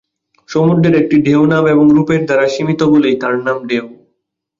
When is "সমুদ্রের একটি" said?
0.49-1.15